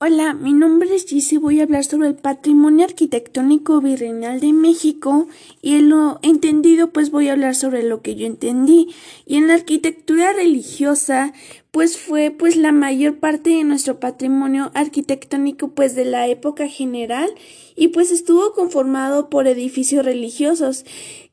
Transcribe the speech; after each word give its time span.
Hola, 0.00 0.34
mi 0.34 0.52
nombre 0.52 0.92
es 0.92 1.06
Gise 1.06 1.38
voy 1.38 1.60
a 1.60 1.62
hablar 1.62 1.84
sobre 1.84 2.08
el 2.08 2.16
patrimonio 2.16 2.84
arquitectónico 2.84 3.80
virreinal 3.80 4.40
de 4.40 4.52
México. 4.52 5.28
Y 5.62 5.76
en 5.76 5.88
lo 5.88 6.18
entendido 6.22 6.90
pues 6.90 7.12
voy 7.12 7.28
a 7.28 7.32
hablar 7.32 7.54
sobre 7.54 7.84
lo 7.84 8.02
que 8.02 8.16
yo 8.16 8.26
entendí. 8.26 8.92
Y 9.24 9.36
en 9.36 9.46
la 9.46 9.54
arquitectura 9.54 10.32
religiosa 10.32 11.32
pues 11.74 11.98
fue 11.98 12.30
pues 12.30 12.56
la 12.56 12.70
mayor 12.70 13.18
parte 13.18 13.50
de 13.50 13.64
nuestro 13.64 13.98
patrimonio 13.98 14.70
arquitectónico 14.74 15.72
pues 15.74 15.96
de 15.96 16.04
la 16.04 16.28
época 16.28 16.68
general 16.68 17.28
y 17.74 17.88
pues 17.88 18.12
estuvo 18.12 18.52
conformado 18.52 19.28
por 19.28 19.48
edificios 19.48 20.04
religiosos 20.04 20.84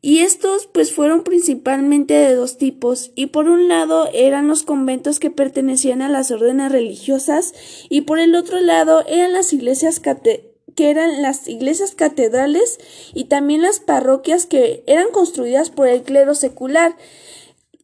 y 0.02 0.21
estos 0.21 0.66
pues 0.66 0.95
fueron 0.95 1.23
principalmente 1.23 2.16
de 2.16 2.34
dos 2.34 2.57
tipos 2.57 3.12
y 3.13 3.27
por 3.27 3.49
un 3.49 3.67
lado 3.67 4.09
eran 4.16 4.48
los 4.48 4.63
conventos 4.63 5.20
que 5.20 5.30
pertenecían 5.30 6.02
a 6.02 6.09
las 6.09 6.31
órdenes 6.31 6.71
religiosas 6.71 7.53
y 7.88 8.02
por 8.02 8.17
el 8.17 8.34
otro 8.34 8.59
lado 8.62 9.05
eran 9.08 9.34
las 9.34 9.53
iglesias 9.53 10.02
que 10.02 10.89
eran 10.89 11.21
las 11.21 11.48
iglesias 11.48 11.94
catedrales 11.94 12.80
y 13.13 13.26
también 13.26 13.62
las 13.62 13.80
parroquias 13.80 14.48
que 14.48 14.84
eran 14.88 15.12
construidas 15.12 15.70
por 15.70 15.88
el 15.88 16.02
clero 16.02 16.34
secular. 16.34 16.98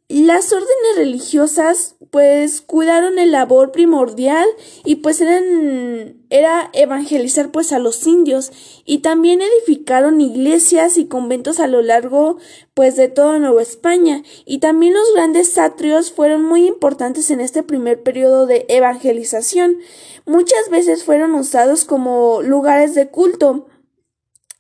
Las 0.10 0.54
órdenes 0.54 0.96
religiosas 0.96 1.97
pues 2.12 2.62
cuidaron 2.62 3.20
el 3.20 3.32
labor 3.32 3.72
primordial 3.72 4.48
y 4.84 4.98
pues 4.98 5.22
eran 5.22 6.18
era 6.30 6.70
evangelizar 6.74 7.52
pues 7.52 7.72
a 7.72 7.80
los 7.80 8.06
indios. 8.06 8.52
Y 8.86 9.00
también 9.00 9.42
edificaron 9.42 10.22
iglesias 10.22 10.98
y 10.98 11.08
conventos 11.08 11.60
a 11.60 11.68
lo 11.68 11.82
largo 11.82 12.38
pues 12.74 12.96
de 12.96 13.08
toda 13.08 13.40
Nueva 13.40 13.62
España. 13.62 14.24
Y 14.46 14.60
también 14.60 14.94
los 14.94 15.14
grandes 15.14 15.58
atrios 15.58 16.12
fueron 16.12 16.44
muy 16.44 16.68
importantes 16.68 17.32
en 17.32 17.42
este 17.42 17.64
primer 17.64 18.04
periodo 18.04 18.46
de 18.46 18.66
evangelización. 18.70 19.78
Muchas 20.26 20.70
veces 20.70 21.04
fueron 21.04 21.34
usados 21.36 21.86
como 21.86 22.42
lugares 22.42 22.96
de 22.96 23.08
culto. 23.08 23.68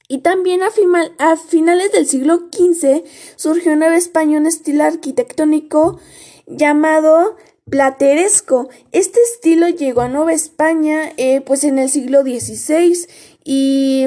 Y 0.09 0.19
también 0.19 0.61
a, 0.63 1.35
finales 1.35 1.91
del 1.91 2.07
siglo 2.07 2.47
XV 2.49 3.03
surgió 3.35 3.73
un 3.73 3.79
nuevo 3.79 3.95
español 3.95 4.45
estilo 4.45 4.85
arquitectónico 4.85 5.99
llamado 6.45 7.35
plateresco. 7.69 8.69
Este 8.91 9.19
estilo 9.21 9.67
llegó 9.69 10.01
a 10.01 10.07
Nueva 10.07 10.33
España 10.33 11.11
eh, 11.17 11.41
pues 11.41 11.63
en 11.63 11.79
el 11.79 11.89
siglo 11.89 12.21
XVI 12.21 13.07
y, 13.43 14.05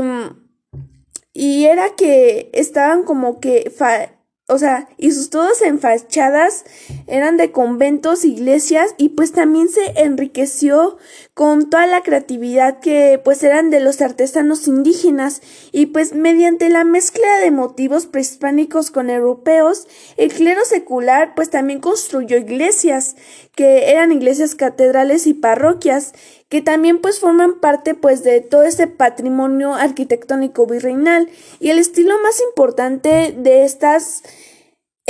y 1.32 1.64
era 1.64 1.94
que 1.96 2.50
estaban 2.52 3.04
como 3.04 3.40
que 3.40 3.72
o 4.50 4.58
sea, 4.58 4.88
y 4.98 5.12
sus 5.12 5.30
todos 5.30 5.62
en 5.62 5.78
fachadas 5.78 6.64
eran 7.06 7.36
de 7.36 7.52
conventos, 7.52 8.24
iglesias 8.24 8.94
y 8.98 9.10
pues 9.10 9.30
también 9.30 9.68
se 9.68 10.00
enriqueció 10.00 10.98
con 11.34 11.70
toda 11.70 11.86
la 11.86 12.02
creatividad 12.02 12.80
que 12.80 13.20
pues 13.24 13.42
eran 13.44 13.70
de 13.70 13.78
los 13.78 14.00
artesanos 14.02 14.66
indígenas. 14.66 15.40
Y 15.70 15.86
pues 15.86 16.14
mediante 16.14 16.68
la 16.68 16.82
mezcla 16.82 17.38
de 17.38 17.52
motivos 17.52 18.06
prehispánicos 18.06 18.90
con 18.90 19.08
europeos, 19.08 19.86
el 20.16 20.32
clero 20.32 20.64
secular 20.64 21.34
pues 21.36 21.48
también 21.50 21.80
construyó 21.80 22.36
iglesias 22.36 23.14
que 23.54 23.90
eran 23.90 24.10
iglesias 24.10 24.54
catedrales 24.56 25.26
y 25.26 25.34
parroquias 25.34 26.12
que 26.50 26.60
también 26.60 27.00
pues 27.00 27.20
forman 27.20 27.60
parte 27.60 27.94
pues 27.94 28.24
de 28.24 28.40
todo 28.40 28.64
este 28.64 28.88
patrimonio 28.88 29.74
arquitectónico 29.74 30.66
virreinal. 30.66 31.28
Y 31.60 31.70
el 31.70 31.78
estilo 31.78 32.20
más 32.22 32.40
importante 32.40 33.32
de 33.38 33.64
estas 33.64 34.24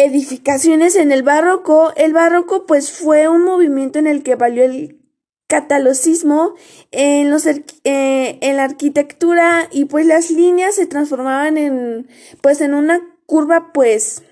edificaciones 0.01 0.97
en 0.97 1.13
el 1.13 1.23
barroco, 1.23 1.93
el 1.95 2.15
barroco 2.15 2.65
pues 2.65 2.91
fue 2.91 3.29
un 3.29 3.45
movimiento 3.45 3.99
en 3.99 4.07
el 4.07 4.23
que 4.23 4.35
valió 4.35 4.65
el 4.65 4.99
catalocismo 5.47 6.55
en 6.91 7.29
los 7.29 7.45
eh, 7.47 7.59
en 7.85 8.57
la 8.57 8.65
arquitectura 8.65 9.69
y 9.71 9.85
pues 9.85 10.07
las 10.07 10.31
líneas 10.31 10.77
se 10.77 10.87
transformaban 10.87 11.59
en 11.59 12.09
pues 12.41 12.61
en 12.63 12.73
una 12.73 13.01
curva 13.27 13.73
pues 13.75 14.23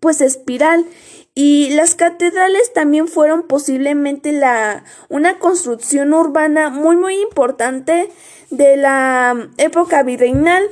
pues 0.00 0.20
espiral. 0.20 0.84
Y 1.38 1.68
las 1.74 1.94
catedrales 1.94 2.72
también 2.72 3.08
fueron 3.08 3.46
posiblemente 3.46 4.32
la 4.32 4.84
una 5.10 5.38
construcción 5.38 6.14
urbana 6.14 6.70
muy 6.70 6.96
muy 6.96 7.20
importante 7.20 8.10
de 8.50 8.76
la 8.78 9.50
época 9.58 10.02
virreinal 10.02 10.64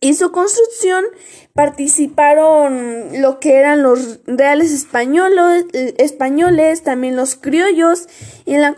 y 0.00 0.14
su 0.14 0.30
construcción 0.30 1.04
participaron 1.54 3.22
lo 3.22 3.40
que 3.40 3.56
eran 3.56 3.82
los 3.82 4.20
reales 4.26 4.70
españoles, 4.72 5.64
españoles 5.72 6.82
también 6.82 7.16
los 7.16 7.34
criollos, 7.34 8.06
y 8.44 8.54
en 8.54 8.60
la 8.60 8.74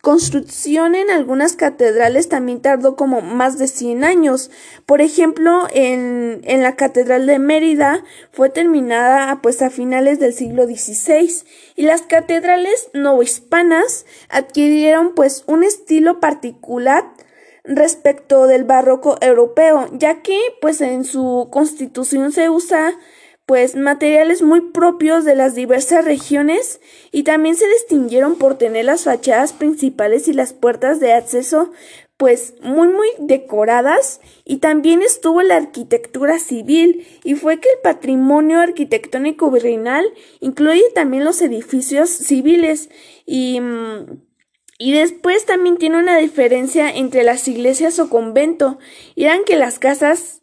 construcción 0.00 0.94
en 0.94 1.10
algunas 1.10 1.56
catedrales 1.56 2.30
también 2.30 2.62
tardó 2.62 2.96
como 2.96 3.20
más 3.20 3.58
de 3.58 3.68
100 3.68 4.02
años. 4.02 4.50
Por 4.86 5.02
ejemplo, 5.02 5.66
en, 5.74 6.40
en 6.44 6.62
la 6.62 6.74
Catedral 6.74 7.26
de 7.26 7.38
Mérida 7.38 8.02
fue 8.32 8.48
terminada 8.48 9.40
pues 9.42 9.60
a 9.60 9.68
finales 9.68 10.20
del 10.20 10.32
siglo 10.32 10.64
XVI 10.64 11.44
y 11.76 11.82
las 11.82 12.00
catedrales 12.00 12.88
novohispanas 12.94 14.06
adquirieron 14.30 15.14
pues 15.14 15.44
un 15.46 15.64
estilo 15.64 16.18
particular 16.18 17.12
respecto 17.64 18.46
del 18.46 18.64
barroco 18.64 19.16
europeo, 19.20 19.88
ya 19.92 20.22
que 20.22 20.38
pues 20.60 20.80
en 20.80 21.04
su 21.04 21.48
constitución 21.50 22.32
se 22.32 22.50
usa 22.50 22.94
pues 23.46 23.74
materiales 23.74 24.40
muy 24.40 24.60
propios 24.60 25.24
de 25.24 25.34
las 25.34 25.54
diversas 25.54 26.04
regiones 26.04 26.80
y 27.10 27.24
también 27.24 27.56
se 27.56 27.68
distinguieron 27.68 28.36
por 28.36 28.56
tener 28.56 28.84
las 28.84 29.04
fachadas 29.04 29.52
principales 29.52 30.28
y 30.28 30.32
las 30.32 30.52
puertas 30.52 31.00
de 31.00 31.12
acceso 31.12 31.72
pues 32.22 32.54
muy 32.62 32.86
muy 32.86 33.08
decoradas. 33.18 34.20
Y 34.44 34.58
también 34.58 35.02
estuvo 35.02 35.42
la 35.42 35.56
arquitectura 35.56 36.38
civil 36.38 37.04
y 37.24 37.34
fue 37.34 37.58
que 37.58 37.68
el 37.68 37.80
patrimonio 37.82 38.60
arquitectónico 38.60 39.50
virreinal 39.50 40.04
incluye 40.38 40.84
también 40.94 41.24
los 41.24 41.42
edificios 41.42 42.10
civiles. 42.10 42.90
Y 43.26 43.60
mm, 43.60 44.20
y 44.78 44.92
después 44.92 45.46
también 45.46 45.76
tiene 45.76 45.98
una 45.98 46.16
diferencia 46.18 46.90
entre 46.90 47.22
las 47.22 47.46
iglesias 47.48 47.98
o 47.98 48.08
convento. 48.08 48.78
Eran 49.16 49.44
que 49.44 49.56
las 49.56 49.78
casas 49.78 50.42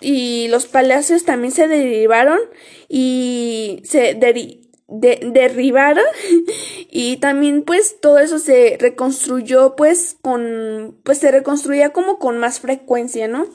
y 0.00 0.48
los 0.48 0.66
palacios 0.66 1.24
también 1.24 1.52
se 1.52 1.68
derivaron 1.68 2.38
y 2.88 3.82
se 3.84 4.14
derribaron 4.88 6.04
y 6.90 7.16
también 7.16 7.62
pues 7.62 8.00
todo 8.00 8.18
eso 8.18 8.38
se 8.38 8.76
reconstruyó 8.78 9.74
pues 9.74 10.16
con 10.20 10.98
pues 11.02 11.18
se 11.18 11.30
reconstruía 11.30 11.92
como 11.92 12.18
con 12.18 12.38
más 12.38 12.60
frecuencia, 12.60 13.28
¿no? 13.28 13.46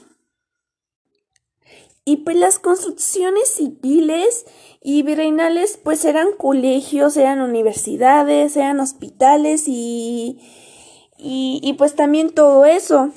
Y 2.03 2.17
pues 2.17 2.35
las 2.35 2.57
construcciones 2.57 3.49
civiles 3.49 4.45
y 4.81 5.03
virreinales 5.03 5.79
pues 5.81 6.03
eran 6.03 6.31
colegios, 6.35 7.15
eran 7.15 7.41
universidades, 7.41 8.57
eran 8.57 8.79
hospitales 8.79 9.65
y, 9.67 10.39
y, 11.17 11.73
pues 11.77 11.95
también 11.95 12.31
todo 12.31 12.65
eso. 12.65 13.11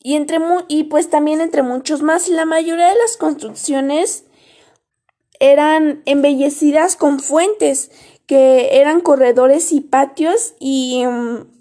Y, 0.00 0.16
entre 0.16 0.38
y 0.68 0.84
pues 0.84 1.08
también 1.08 1.40
entre 1.40 1.62
muchos 1.62 2.02
más, 2.02 2.28
la 2.28 2.44
mayoría 2.44 2.88
de 2.88 2.98
las 2.98 3.16
construcciones 3.16 4.24
eran 5.40 6.02
embellecidas 6.04 6.96
con 6.96 7.20
fuentes, 7.20 7.90
que 8.26 8.80
eran 8.80 9.00
corredores 9.00 9.72
y 9.72 9.80
patios 9.80 10.54
y... 10.58 11.04
Mm, 11.06 11.57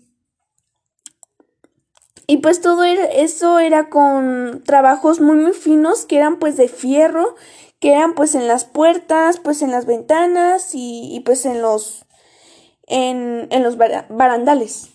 y 2.28 2.38
pues 2.38 2.60
todo 2.62 2.84
eso 2.84 3.60
era 3.60 3.90
con 3.90 4.62
trabajos 4.66 5.22
muy 5.22 5.38
muy 5.38 5.54
finos 5.54 6.06
que 6.06 6.18
eran 6.18 6.40
pues 6.40 6.58
de 6.58 6.68
fierro, 6.68 7.36
que 7.80 7.94
eran 7.94 8.14
pues 8.16 8.36
en 8.36 8.48
las 8.48 8.66
puertas, 8.66 9.40
pues 9.40 9.62
en 9.62 9.72
las 9.72 9.86
ventanas 9.86 10.76
y, 10.76 11.16
y 11.16 11.22
pues 11.22 11.46
en 11.46 11.62
los 11.62 12.06
en, 12.86 13.48
en 13.50 13.64
los 13.64 13.78
barandales. 13.78 14.90